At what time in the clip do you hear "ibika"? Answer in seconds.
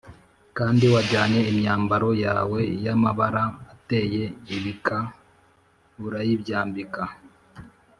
4.55-4.97